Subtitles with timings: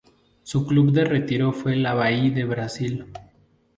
[0.41, 3.05] Su club de retiro fue el Avaí de Brasil.